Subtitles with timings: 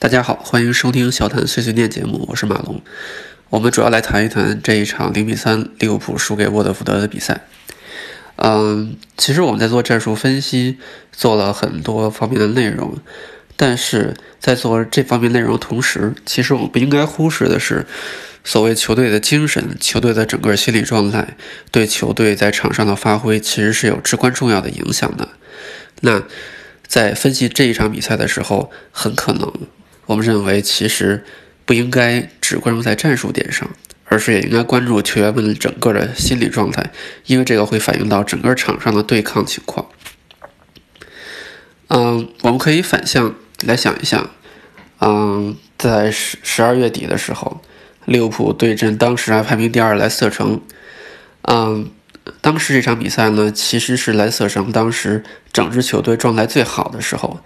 [0.00, 2.80] 大家好，欢迎收听小谈碎碎念节目，我是马龙。
[3.50, 7.42] 我们主要来谈一谈这一场零比三利物浦输给沃特福德的比赛。
[8.36, 10.78] 嗯，其实我们在做战术分析，
[11.12, 12.96] 做了很多方面的内容，
[13.56, 17.84] 但是在做这方面内容同时，其实我们不应该忽视的是，
[18.42, 21.36] 所谓球队的精神、球队的整个心理状态，
[21.70, 25.28] 对球队在场上的发挥，其实是有至关重要的影响的。
[26.00, 26.22] 那
[26.86, 29.52] 在分析这一场比赛的时候，很可能
[30.10, 31.24] 我们认为，其实
[31.64, 33.70] 不应该只关注在战术点上，
[34.06, 36.90] 而是也应该关注球员们整个的心理状态，
[37.26, 39.86] 因为这个会反映到整个场上的对抗情况。
[41.90, 44.30] 嗯，我们可以反向来想一想，
[45.00, 47.62] 嗯，在十十二月底的时候，
[48.04, 50.60] 利物浦对阵当时还排名第二莱斯特城，
[51.42, 51.88] 嗯。
[52.42, 57.40] 当时这场比赛呢，其实是莱斯特城当时整支球队状态最好的时候，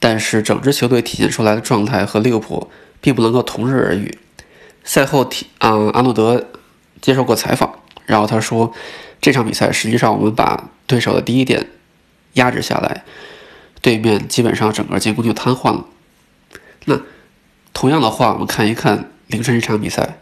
[0.00, 2.68] 但是整支球队体现出来的状态和利物浦
[3.00, 4.18] 并不能够同日而语。
[4.82, 6.48] 赛后，体啊，阿诺德
[7.00, 8.72] 接受过采访，然后他说，
[9.20, 11.68] 这场比赛实际上我们把对手的第一点
[12.32, 13.04] 压制下来，
[13.82, 15.84] 对面基本上整个进攻就瘫痪了。
[16.86, 16.98] 那
[17.74, 20.18] 同样的话，我们看一看凌晨这场比赛，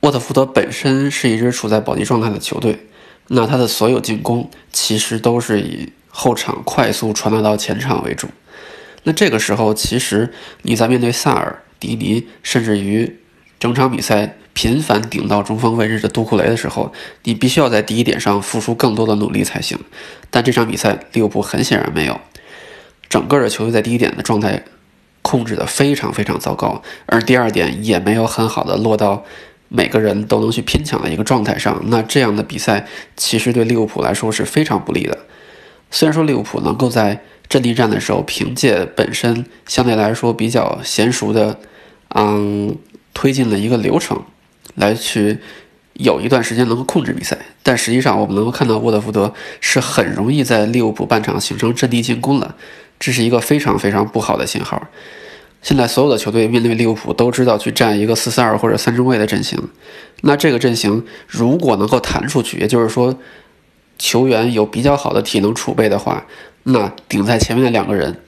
[0.00, 2.86] 沃特福德本身是一支处在保级状态的球队。
[3.28, 8.26] 那他的所有进攻其实都是以后场快速传达到前场为主。
[9.04, 13.18] 那这个时候，其实你在面对萨尔、迪尼，甚至于
[13.58, 16.92] 整场比赛频繁顶到中锋位置的杜库雷的时候，
[17.24, 19.78] 你必须要在第一点上付出更多的努力才行。
[20.30, 22.20] 但这场比赛利物浦很显然没有，
[23.08, 24.62] 整个的球队在第一点的状态
[25.22, 29.24] 控制的非常非常糟糕，而第二点也没有很好的落到。
[29.72, 35.16] 每个人都能去拼抢的一个状态上，那这样的比赛其实对利物浦来说是非常不利的。
[35.92, 41.58] 虽然说利物浦能够在阵地战的时候凭借本身相对来说比较娴熟的，
[42.14, 42.74] 嗯，
[43.12, 44.22] 推进了一个流程，
[44.76, 45.38] 来去
[45.94, 52.54] 有一段时间能够控制比赛，但实际上我们能够看到沃特福德是很容易在利物浦半场形成阵地进攻了，
[53.00, 54.80] 这是一个非常非常不好的信号。
[55.60, 59.58] 现在所有的球队面对利物浦都知道去站一个四四二或者三中卫的阵型，
[60.22, 63.18] 那这个阵型如果能够弹出去，也就是说
[64.00, 66.26] 球员有比较好的体能储备的话，
[66.64, 68.20] 那顶在前面的两个人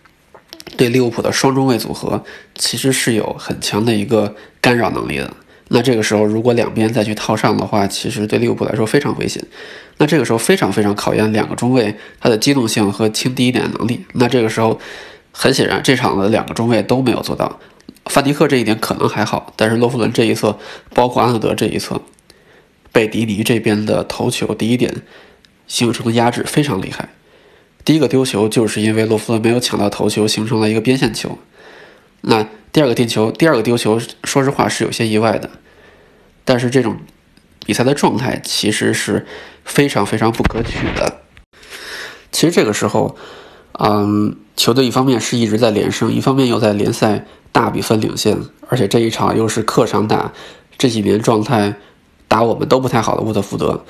[0.76, 2.22] 对利物浦的双中卫组合
[2.54, 5.28] 其实是有很强的一个干扰能力的。
[5.68, 9.42] 那这个时候如果两边再去套上的话，其实对利物浦来说非常危险。
[9.96, 14.04] 那这个时候非常非常考验两个中卫他的机动性和清第一点的能力。
[14.12, 14.78] 那这个时候。
[15.34, 17.58] 很显然，这场的两个中卫都没有做到。
[18.04, 20.58] 范迪克这一点可能还好，但是洛夫伦这一侧，
[20.92, 22.02] 包括阿诺德这一侧，
[22.92, 24.94] 被迪尼这边的头球第一点
[25.66, 27.10] 形成的压制非常厉害。
[27.84, 31.38] 第一个丢球就是因为洛夫伦没有抢到头球，形成了一个边线球。
[32.20, 35.50] 那第二个进球，第二个丢球，说实话是有些意外的。
[36.44, 36.96] 但是这种
[37.66, 39.26] 比赛的状态其实是
[39.64, 41.20] 非常非常不可取的。
[42.30, 43.16] 其实这个时候。
[43.78, 50.30] 嗯，球队一方面是一直在连胜，一方面又在联赛大比分领先，而且这一场又是客场打，
[50.76, 51.74] 这几年状态
[52.28, 53.82] 打我们都不太好的沃特福德，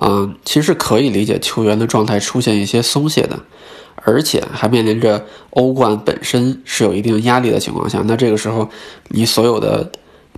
[0.00, 3.38] 嗯，其实可以理解球员的状态出现一些松懈的，
[3.96, 8.68] 而且还面临着欧冠本身是有一定压力的情况下，那这个时候
[9.08, 9.92] 你所有的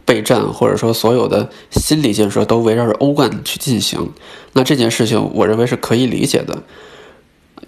[0.05, 4.11] 备战或者说所有的心理建设都围绕着欧冠去进行，
[4.53, 6.63] 那这件事情我认为是可以理解的。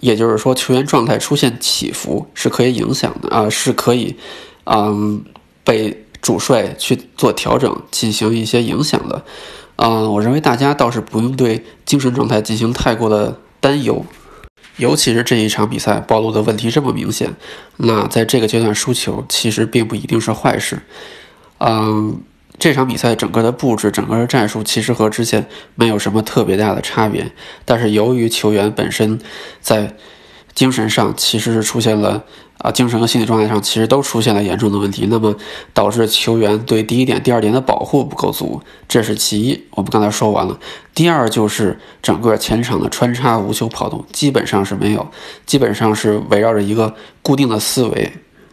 [0.01, 4.13] 也就是说，球员状态出现起伏是可以影响的啊，是可以，
[4.65, 5.23] 嗯，
[5.63, 9.23] 被主帅去做调整，进行一些影响的。
[9.75, 14.05] 嗯，我认为大家倒是不用对精神状态进行太过的担忧，
[14.77, 17.33] 尤其是这一场比赛暴露的问题这么明显，
[17.77, 20.79] 那在这个阶段输球其实并不一定是坏事。
[21.59, 22.21] 嗯。
[22.57, 27.29] 这场比赛整个的布置、整个的战术其实和之前没有什么特别大的差别，
[27.65, 29.19] 但是由于球员本身
[29.59, 29.93] 在
[30.55, 32.23] 精神上其实是出现了
[32.59, 35.35] 啊，精神和心理状态上其实都出现了严重的问题，那么
[35.73, 39.61] 导致球员对第一点、第二点的保护不够足，这是其一。
[39.71, 40.57] 我们刚才说完了，
[40.93, 45.05] 第二就是整个前场的穿插、无球跑动基本上是没有，
[45.45, 48.11] 基本上是围绕着一个固定的思维。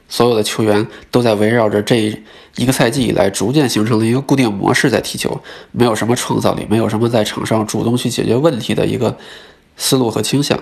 [0.08, 2.14] 所有的球员都在围绕着这
[2.56, 5.40] 一个赛季以来逐渐形成了一个固定模式在踢球，
[5.70, 9.16] 没有什么创造力，没有什么在场上主动去解决问题的一个
[9.78, 10.58] 思路和倾向。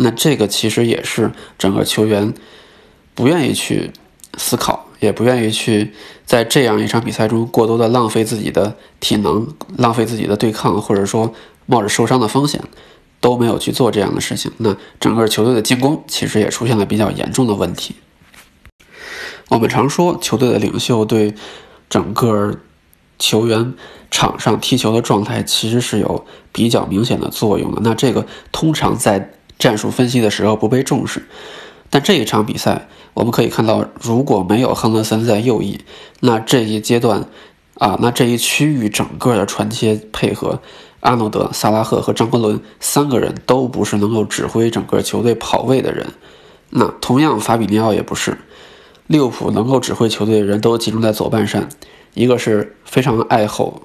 [0.00, 2.32] 那这个其实也是整个球员
[3.14, 3.90] 不愿意去
[4.36, 5.92] 思考，也不愿意去
[6.24, 11.34] 在这样一场比赛中过多的浪费自己的体能，浪费自己的对抗，或者说
[11.66, 12.62] 冒着受伤的风险，
[13.20, 14.52] 都没有去做这样的事情。
[14.58, 17.96] 那整个球队的进攻其实也出现了比较严重的问题。
[19.48, 21.34] 我们常说球队的领袖对
[21.90, 22.54] 整个
[23.18, 23.74] 球员
[24.12, 27.80] 场上踢球的状态其实是有比较明显的作用的。
[27.82, 31.26] 那这个通常在战术分析的时候不被重视，
[31.90, 35.80] 但这一场比赛我们可以看到，如果没有亨德森在右翼，
[36.20, 37.26] 那这一阶段
[37.74, 40.60] 啊，那这一区域整个的传切配合，
[41.00, 46.08] 阿诺德、萨拉赫和张伯伦三个人都不是能够指挥整个球队跑位的人。
[46.70, 48.38] 那同样，法比尼奥也不是。
[49.06, 51.68] 利物浦能够指挥球队的人都集中在左半扇，
[52.12, 53.82] 一个是非常爱吼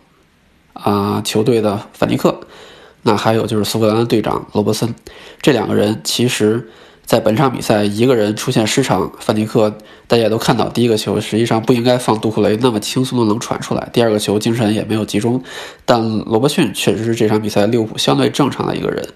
[0.74, 2.42] 啊球队的范尼克，
[3.03, 4.94] 那还有就是苏格兰的队长罗伯森，
[5.41, 6.67] 这两个人其实，
[7.05, 9.77] 在本场比赛一个人出现失常，范尼克
[10.07, 15.44] 大家都看到，第一个球实际上不应该放杜库雷那么轻松的能传出来，第二个球精神也没有集中，
[15.85, 19.07] 但罗伯逊确实是这场比赛利物浦相对正常的一个人，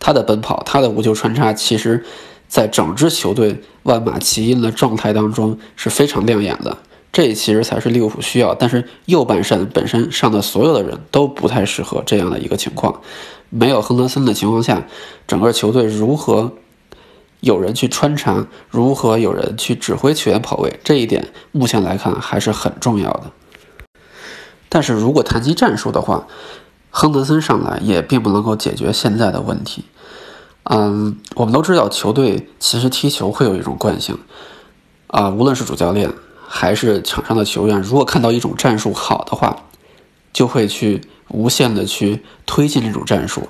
[0.00, 2.04] 他的奔跑，他的无球穿插，其实。
[2.46, 6.76] 在整支球队万马齐喑的状态当中是非常亮眼的，
[7.14, 8.54] 这其实才是利物浦需要。
[8.54, 13.00] 但是右半身本身上的所有的人都不太适合这样的一个情况，
[13.48, 14.86] 没有亨德森的情况下，
[15.26, 16.52] 整个球队如何
[17.40, 23.30] 有人去穿插，如何有人去指挥球员跑位，这一点目前来看还是很重要的。
[24.68, 26.26] 但是如果谈及战术的话，
[26.90, 29.84] 亨德森上来也并不能够解决现在的问题。
[30.64, 34.18] 嗯，我们都知道球队其实踢球会有一种惯性，
[35.08, 36.10] 啊，无论是主教练
[36.56, 39.64] 还是场上的球员，如果看到一种战术好的话，
[40.32, 43.48] 就会去无限的去推进这种战术，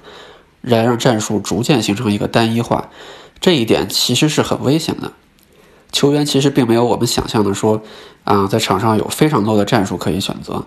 [0.63, 2.89] 来让战术逐渐形成一个单一化。
[3.39, 5.13] 这一点其实是很危险的。
[5.93, 7.83] 球员其实并没有我们想象的说，
[8.25, 10.65] 啊，在场上有非常多的战术可以选择。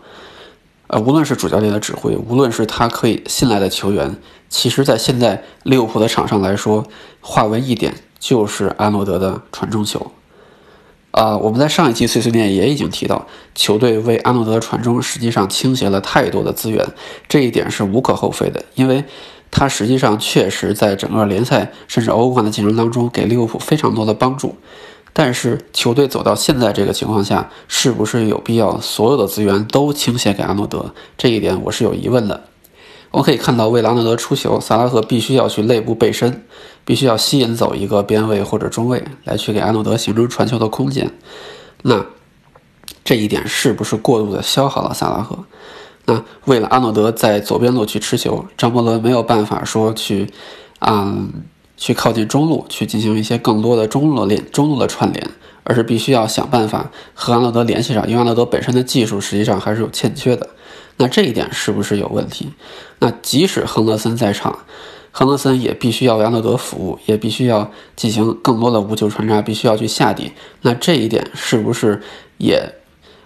[0.85, 4.15] 呃，无论是主教练的指挥，无论是他可以信赖的球员，
[4.47, 6.85] 其实，在现在利物浦的场上来说，
[7.19, 10.11] 化为一点就是阿诺德的传中球。
[11.17, 13.25] 啊，我们在上一期碎碎念也已经提到，
[13.55, 16.85] 球队为阿诺德的传中实际上倾斜了太多的资源，
[17.27, 19.03] 这一点是无可厚非的，因为
[19.49, 24.55] 他实际上确实在整个联赛甚至欧冠的竞争当中给利物浦非常多的帮助。
[25.11, 30.93] 但是球队走到现在这个情况下，是不是有必要所有的资源都倾斜给阿诺德？
[31.17, 32.43] 这一点我是有疑问的。
[33.09, 36.43] 我可以看到，为了阿诺德出球，萨拉赫必须要去内部背身，
[36.87, 41.11] 必须要吸引走一个边卫或者中卫来去给阿诺德形成传球的空间。
[41.83, 42.05] 那
[43.03, 45.37] 这一点是不是过度的消耗了萨拉赫？
[46.05, 50.31] 那为了阿诺德在左边路去持球，张伯伦没有办法说去，
[50.79, 51.31] 嗯。
[51.79, 55.29] 去靠近中路，去进行一些更多的中路的连中路的串联，
[55.63, 60.49] 而是必须要想办法和阿诺德联系上，因为阿诺德本身的技术实际上还是有欠缺的。
[60.97, 62.51] 那这一点是不是有问题？
[62.97, 64.57] 那即使亨德森在场，
[65.17, 70.31] 亨德森也必须要为阿诺德服务，也必须要进行更多的无球穿插，必须要去下底。
[70.61, 71.99] 那这一点是不是
[72.37, 72.71] 也？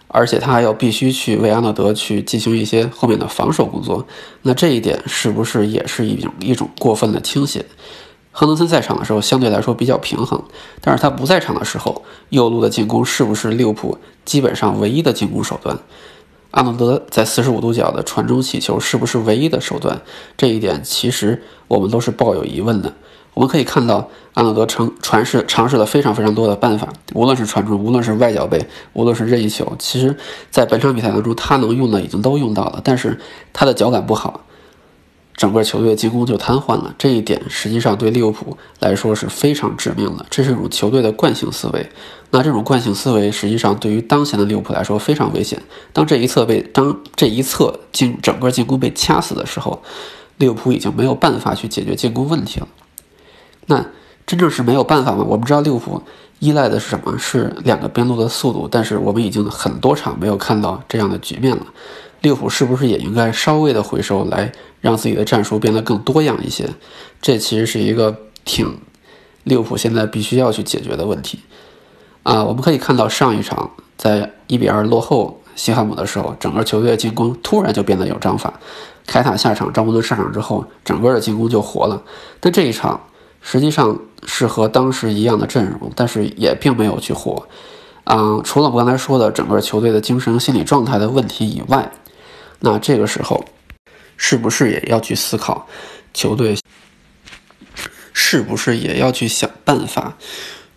[0.07, 4.07] 而且他还要必须去为阿诺德去进行一些后面的防守工作。
[4.43, 7.65] 那这一点是不是也是一种一种过分的倾斜？
[8.31, 10.41] 亨德森在场的时候相对来说比较平衡，
[10.79, 15.77] 但是他不在场的时候，右路的进攻是不是利物浦基本上唯一的进攻手段？
[16.51, 20.01] 阿诺德在四十五度角的传中起球是不是唯一的手段？
[20.37, 22.93] 这一点其实我们都是抱有疑问的。
[23.33, 30.13] 我们可以看到，阿诺德尝传试尝试了非常非常多的办法，无论是传中，无论是外脚背，无论是任意球，其实
[30.49, 33.17] 在本场比赛当中他能用的已经都用到了，但是
[33.53, 34.41] 他的脚感不好。
[35.41, 40.23] 整个球队的进攻就瘫痪了，这一点实际上对利物浦来说是非常致命的。
[40.29, 41.89] 这是一种球队的惯性思维，
[42.29, 45.59] 那这种惯性思维实际上对于当前的利物浦来说非常危险。
[45.93, 49.81] 当这一侧被当这一侧进整个进攻被掐死的时候，
[50.37, 52.67] 利物浦已经没有办法去解决进攻问题了。
[53.65, 53.83] 那
[54.27, 55.25] 真正是没有办法吗？
[55.27, 56.03] 我们知道利物浦
[56.37, 57.17] 依赖的是什么？
[57.17, 61.65] 是两个边路的速度，但是我们已经很多场没有看到这样的局面了。
[62.21, 64.51] 利物浦是不是也应该稍微的回收来？
[64.79, 66.67] 让自己的战术变得更多样一些，
[67.21, 68.79] 这其实是一个挺
[69.43, 71.39] 利物浦现在必须要去解决的问题
[72.23, 72.43] 啊！
[72.43, 78.59] 我们可以看到上一场在一比二落后西汉姆的时候，整个球队的进攻突然就变得有章法。
[79.05, 82.01] 凯塔下场，张伯伦上场之后，整个的进攻就活了。
[82.39, 82.99] 但这一场
[83.41, 87.47] 实际上是和当时一样的阵容，但是也并没有去活。
[88.05, 91.91] 嗯，除了我刚才说的整个球队的精神心理状态的问题以外，
[92.61, 93.45] 那这个时候。
[94.23, 95.65] 是不是也要去思考，
[96.13, 96.55] 球队
[98.13, 100.15] 是不是也要去想办法，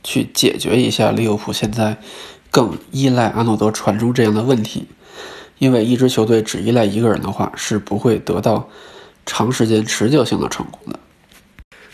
[0.02, 1.98] 去解决一下利物浦现在
[2.50, 4.86] 更依赖阿诺德传中这样的问题？
[5.58, 8.66] 因为一支球队只依赖一个人的话，是不会得到
[9.26, 10.98] 长时间持久性的成功的。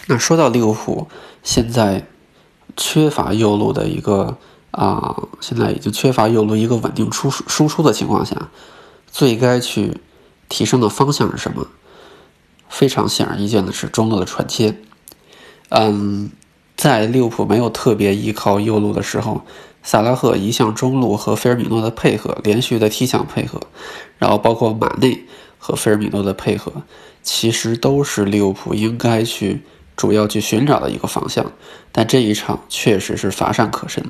[0.06, 1.08] 那说到利物浦
[1.42, 2.06] 现在
[2.76, 4.38] 缺乏右路的一个
[4.70, 8.50] 啊，现在已经缺乏右路一个稳定出输出的情况下，
[9.10, 9.98] 最该去
[10.48, 11.66] 提升的方向是什么？
[12.68, 14.76] 非常显而易见的是中路的传切。
[15.70, 16.30] 嗯，
[16.76, 19.44] 在利物浦没有特别依靠右路的时候，
[19.82, 23.60] 萨拉赫一向中路和菲尔米诺的配合，连续的踢抢配合，
[24.18, 25.24] 然后包括马内
[25.58, 26.82] 和菲尔米诺的配合，
[27.22, 29.62] 其实都是利物浦应该去
[29.96, 31.52] 主要去寻找的一个方向。
[31.92, 34.04] 但这一场确实是乏善可陈。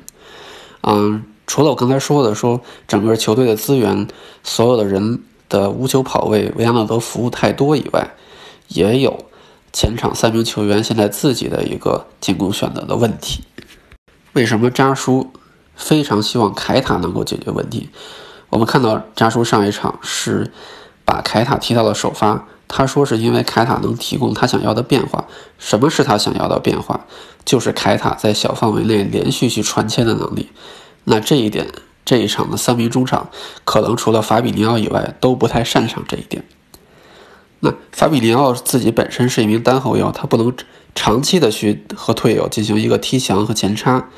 [0.83, 4.07] 嗯，除了我刚才说的，说整个球队的资源，
[4.41, 8.11] 所有的人的无球跑位维亚纳德服务太多以外，
[8.69, 9.25] 也有
[9.73, 13.43] 前场三名球员现在自己的一个进攻选择的问题。
[14.31, 15.33] 为什么扎叔
[15.75, 17.89] 非常希望凯塔能够解决问题？
[18.49, 20.53] 我们看到扎叔上一场是
[21.03, 25.25] 把凯塔提到了首发，他说是因为凯塔能提供他想要的变化。
[25.59, 27.05] 什么是他想要的变化？
[27.43, 30.49] 就是凯塔在小范围内连续去传切的能力，
[31.03, 31.67] 那这一点
[32.05, 33.29] 这一场的三名中场
[33.63, 36.43] 可能除了法比尼奥以外都不太擅长这一点。
[37.61, 40.53] 那法比尼奥自己本身是一名单后腰，他不能
[40.95, 44.09] 长期的去和队友进行一个踢墙和前插。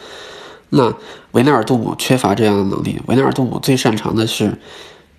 [0.69, 0.93] 那
[1.33, 4.57] 维纳尔杜姆缺乏这样的能力，维纳尔杜姆最擅长的是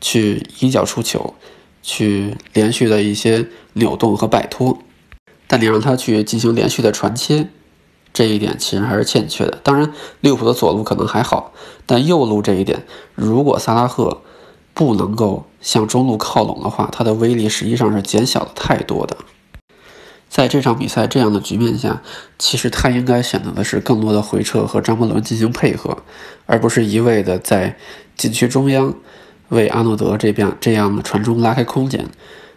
[0.00, 1.34] 去一脚出球，
[1.82, 4.78] 去连续的一些扭动和摆脱，
[5.46, 7.48] 但你让他去进行连续的传切。
[8.14, 9.58] 这一点其实还是欠缺的。
[9.64, 11.52] 当然，利物浦的左路可能还好，
[11.84, 12.84] 但右路这一点，
[13.16, 14.22] 如果萨拉赫
[14.72, 19.16] 不能够向中路靠拢的话，他的威力实际上是减小了太多的。
[20.28, 22.02] 在这场比赛这样的局面下，
[22.38, 25.98] 其实他应该选择的是更多的回撤和张伯伦进行配合，
[26.46, 27.76] 而不是一味的在
[28.16, 28.94] 禁区中央
[29.48, 32.08] 为阿诺德这边这样的传中拉开空间，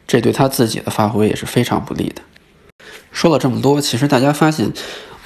[0.05, 2.21] 这对他自己的发挥也是非常不利的。
[3.11, 4.71] 说了这么多，其实大家发现。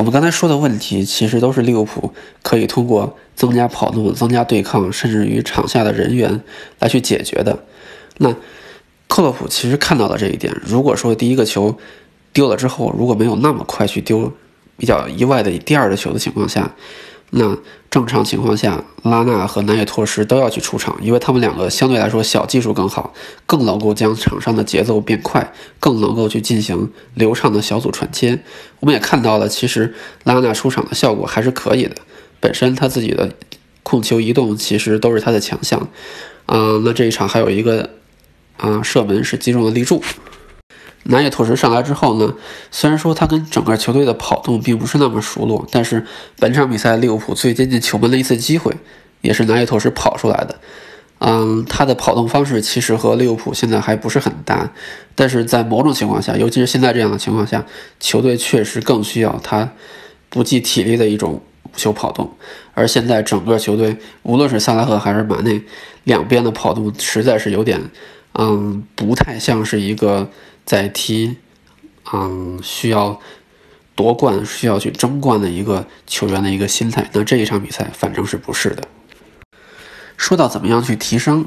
[0.02, 6.42] 我们刚才说的问题，其实都是利物浦可以通过增加跑动、增加对抗，甚至于场下的人员
[6.80, 7.64] 来去解决的。
[8.18, 8.36] 那
[9.08, 10.60] 克洛普其实看到了这一点。
[10.66, 11.78] 如果说第一个球
[12.34, 14.34] 丢了之后，如果没有那么快去丢，
[14.76, 16.72] 比较意外的第二个球的情况下。
[17.34, 17.58] 那
[17.90, 23.14] 正常情况下，拉纳和南野拓实都要去出场，因为他们两个相对来说小技术更好，
[23.46, 28.38] 更能够将场上的节奏变快，更能够去进行流畅的小组传切。
[28.82, 29.94] 我们也看到了，其实
[30.26, 31.96] 拉纳出场的效果还是可以的，
[32.42, 33.34] 本身他自己的
[33.82, 35.88] 控球移动其实都是他的强项。
[36.48, 37.92] 嗯，那这一场还有一个
[38.58, 40.04] 啊射门是击中了立柱。
[41.04, 42.36] 南野拓实上来之后呢，
[42.70, 46.06] 虽然说他跟整个球队的跑动并不是那么熟络，但是
[46.38, 48.72] 本场比赛利物浦最接近球门的一次机会，
[49.22, 50.60] 也是南野拓实跑出来的。
[51.18, 54.72] 嗯，他的跑动方式其实和利物浦现在还不是很搭，
[55.16, 57.66] 但是在某种情况下，尤其是现在这样的情况下，
[58.00, 59.72] 球队确实更需要他
[60.30, 62.32] 不计体力的一种无球跑动。
[62.76, 65.64] 而现在整个球队，无论是萨拉赫还是马内，
[66.04, 67.90] 两边的跑动实在是有点，
[68.34, 70.30] 嗯，不太像是一个。
[70.66, 71.38] 在踢，
[72.14, 73.20] 嗯，需要
[73.96, 78.84] 夺冠、需要去争冠的一个球员的一个心态，那这一场比赛反正是不是的。
[80.18, 81.46] 说到怎么样去提升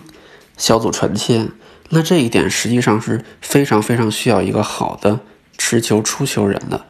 [0.56, 1.48] 小组传切，
[1.90, 5.20] 那这一点实际上是非常非常需要一个好的
[5.56, 6.84] 持球出球人的。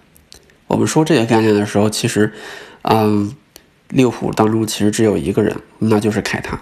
[0.67, 2.33] 我们说这个概念的时候，其实，
[2.83, 3.37] 嗯，
[3.89, 6.61] 利物浦当中其实只有一个人，那就是凯塔。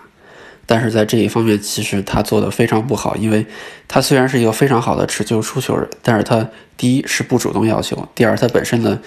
[0.67, 3.45] 但是在这一方面，其实他做的非常不好，因为
[3.89, 9.01] 他虽然是一个非常好的持球出球人，但是他第一是不主动要球，第二他本身的，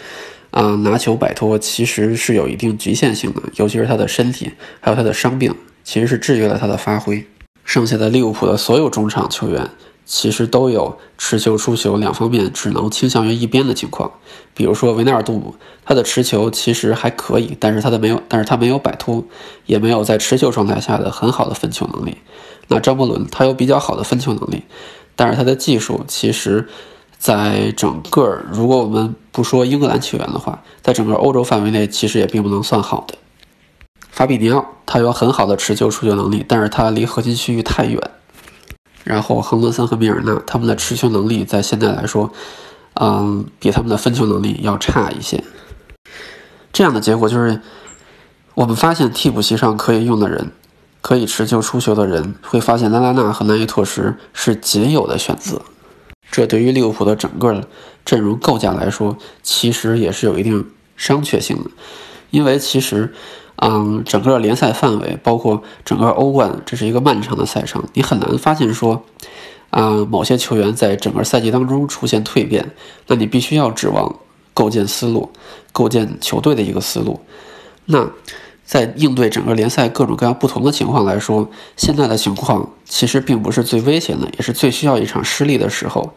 [0.52, 7.26] 啊拿球摆脱其实是有一定局限性的，尤其是他的身体还有他的伤病，其实是制约了他的发挥。
[7.64, 9.70] 剩下的利物浦的所有中场球员。
[10.06, 14.12] 其实都有持球、出球两方面只能倾向于一边的情况。
[14.54, 19.24] 比如说维纳尔杜姆，他的持球其实还可以，但是他的没有，但是他没有摆脱，
[19.66, 22.18] 也没有在持球状态下的很好的分球能力。
[22.68, 24.64] 那张伯伦他有比较好的分球能力，
[25.16, 26.68] 但是他的技术其实，
[27.18, 33.16] 在整个如果我们不说英格兰球员的话，在整个欧洲范围内其实也并不能算好的。
[34.10, 38.00] 法比尼奥他有很好的持球、出球能力，但是他离核心区域太远。
[39.06, 42.34] 然后，亨德森和米尔纳他们的持球能力在现在来说，
[42.96, 45.44] 嗯，比他们的分球能力要差一些。
[46.74, 47.62] 这样的结果就是，
[48.56, 50.52] 我们发现替补席上可以用的人，
[51.02, 55.62] 可以持球出球的人，会发现拉拉纳和南伊托什是仅有的选择。
[56.32, 57.64] 这对于利物浦的整个
[58.04, 61.70] 阵容构架来说，其实也是有一定商榷性的，
[62.32, 63.14] 因为其实。
[63.58, 69.04] 嗯，整个联赛范围，包括整个欧冠，这是一个漫长的赛程，你很难发现说，
[69.70, 72.72] 啊，某些球员在整个赛季当中出现蜕变，
[73.08, 74.14] 那你必须要指望
[74.54, 75.30] 构建思路，
[75.72, 77.20] 构建球队的一个思路。
[77.86, 78.10] 那
[78.66, 86.14] 在应对整个联赛各种各样不同的情况来说，现在的情况其实并不是最危险的，也是最需要一场失利的时候。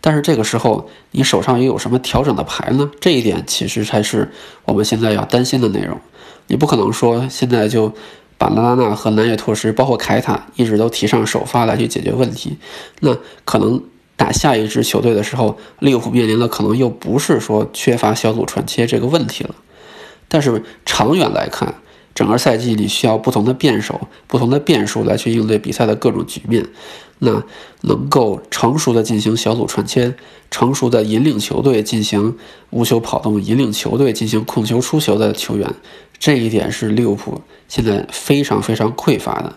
[0.00, 2.90] 但是这个时候，你手上又有什么调整的牌呢？
[3.00, 4.30] 这一点其实才是
[4.64, 5.98] 我们现在要担心的内容。
[6.46, 7.92] 你不可能说现在就
[8.38, 12.56] 把拉拉纳和南野拓实，包括凯塔，一直都提上首发来去解决问题。
[13.00, 13.82] 那可能
[14.16, 19.54] 打下一支球队的时候，利物浦面临的可能又不是说缺乏小组传切这个问题了。
[20.28, 21.74] 但是长远来看，
[22.14, 26.66] 整个赛季你需要不同的辩手、不同的变数来去应对比赛的各种局面。
[27.22, 27.42] 那
[27.82, 30.14] 能够成熟的进行小组传切，
[30.50, 32.38] 成熟的引领球队进行
[32.70, 35.70] 无球跑动，引领球队进行控球出球的球员，
[36.18, 39.54] 这一点是利物浦现在非常非常匮乏的。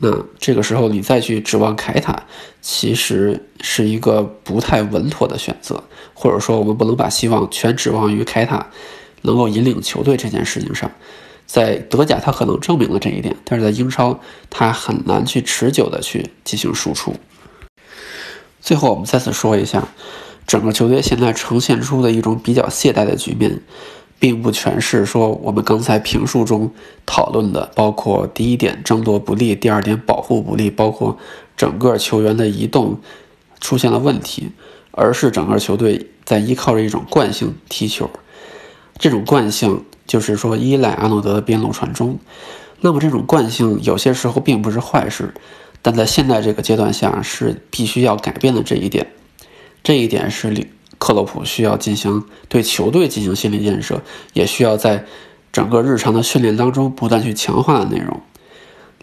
[0.00, 2.24] 那这个时候你再去指望凯塔，
[2.60, 5.82] 其实是一个不太稳妥的选择，
[6.12, 8.66] 或者说我们不能把希望全指望于凯塔
[9.22, 10.90] 能够引领球队这件事情上。
[11.52, 17.16] 在德甲，他可能证明了这一点，但是在英超，他很难去持久的去进行输出。
[18.60, 19.88] 最后，我们再次说一下，
[20.46, 23.60] 整个球队现在呈现出的一种比较懈怠的局面，
[24.20, 26.70] 并不全是说我们刚才评述中
[27.04, 31.18] 讨论的，包括第一点争夺不利，第二点保护不利，包括
[31.56, 33.00] 整个球员的移动
[33.58, 34.52] 出现了问题，
[34.92, 38.08] 而是整个球队在依靠着一种惯性踢球，
[38.96, 39.84] 这种惯性。
[40.10, 42.18] 就是说，依赖阿诺德的边路传中，
[42.80, 45.32] 那么这种惯性有些时候并不是坏事，
[45.82, 49.06] 但在现在这个阶段下是必须要改变的这一点。
[49.84, 50.66] 这一点是里
[50.98, 54.02] 克洛普需要进行对球队进行心理建设，
[54.32, 55.04] 也需要在
[55.52, 58.20] 整个日常的训练当中不断去强化的内容。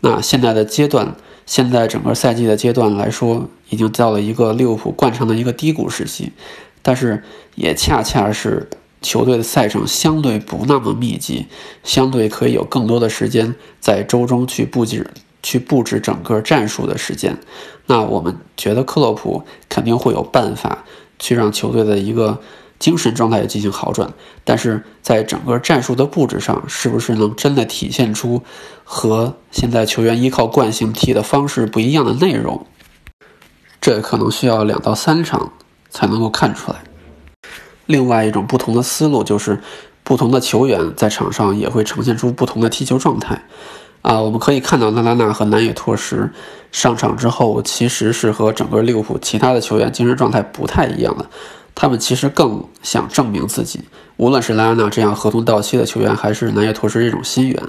[0.01, 6.33] 那现在的阶段，现在整个赛季的阶段来说，已经到了一个利物浦惯常的一个低谷时期，
[6.81, 7.23] 但是
[7.55, 8.69] 也恰恰是。
[9.07, 11.45] 球队的赛程相对不那么密集，
[11.81, 15.09] 相对可以有更多的时间在周中去布置、
[15.41, 17.37] 去布置整个战术的时间。
[17.85, 20.83] 那我们觉得克洛普肯定会有办法
[21.17, 22.41] 去让球队的一个
[22.79, 24.11] 精神状态也进行好转，
[24.43, 28.43] 但是在整个战术的布置上，是不是能真的体现出
[28.83, 32.65] 和现在球员依靠惯性踢的方式不一样的内容？
[33.79, 35.53] 这可能需要两到三场
[35.89, 36.83] 才能够看出来。
[37.87, 39.59] 另外一种不同的思路就是，
[40.03, 43.41] 不同的球员在场上也会呈现出不同的踢球状态。
[44.03, 46.29] 啊，我们可以看到拉拉纳和南野拓实
[46.71, 51.25] 上场之后，其实是和整个利物浦其他的球员精神状态不太一样的。
[51.75, 53.81] 他们其实更想证明自己，
[54.15, 57.61] 无论是拉拉纳这样合同到期的球员，还是南野拓实这种新援。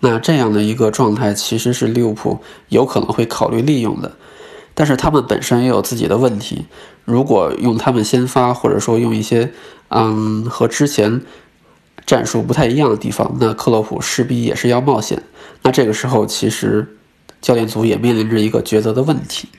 [0.00, 4.12] 那这样的一个状态，其实是利物浦有可能会考虑利用的。
[4.80, 6.64] 但是他们本身也有自己的问题。
[7.04, 9.52] 如果用他们先发，或者说用一些，
[9.88, 11.20] 嗯，和之前
[12.06, 15.22] 战术不太一样的地方，那克洛普势必也是要冒险。
[15.60, 16.96] 那这个时候，其实
[17.42, 19.50] 教练组也面临着一个抉择的问题。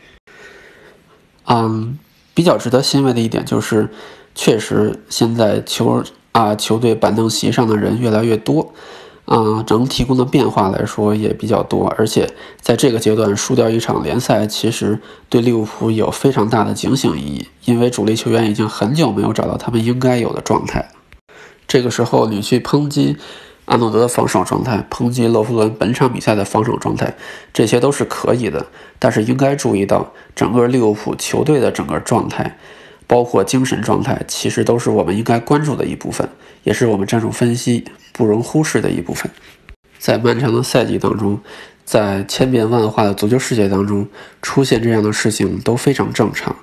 [1.46, 2.00] 嗯，
[2.34, 3.90] 比较值得欣慰的一点就是，
[4.34, 8.74] 确实现在球啊球队板凳席上的人越来越多。
[9.32, 20.92] 啊，能提供的变化来说也比较多，而且在这个阶段输掉一场联赛，其实对利物浦有非常大的警醒意义，因为主力球员已经很久没有找到他们应该有的状态。
[21.66, 23.16] 这个时候你去抨击
[23.64, 27.16] 阿诺德的防守状态，抨击洛夫伦本场比赛的防守状态，
[27.54, 28.66] 这些都是可以的，
[29.00, 32.58] 但是应该注意到整个利物浦球队的整个状态。
[33.12, 36.30] 包括精神状态，其实都是我们应该关注的一部分，
[36.64, 39.30] 也是我们战术分析不容忽视的一部分。
[40.00, 41.42] 在漫长的赛季当中，
[41.84, 44.08] 在千变万化的足球世界当中，
[44.42, 46.56] 出现这样的事情都非常正常。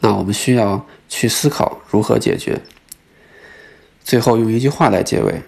[0.00, 2.60] 那我们需要去思考如何解决。
[4.04, 5.40] 最后用一句话来结尾，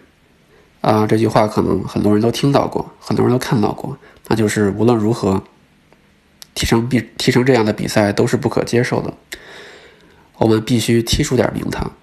[0.80, 3.98] 啊，这句话可能很多人都听到过，很多人都看到过，
[4.28, 5.42] 那就是无论如何，
[6.54, 9.12] 踢成比踢成这样的比赛都是不可接受的。
[10.40, 11.94] 我们必须踢出点名堂，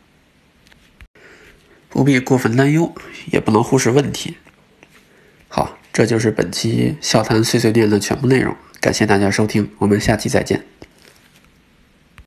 [1.90, 2.94] 不必过分担忧，
[3.32, 4.38] 也不能忽视问题。
[5.48, 8.56] 好，这就是本期笑谈碎碎念的全部内容。
[8.80, 10.64] 感谢大家收听，我们下期再见。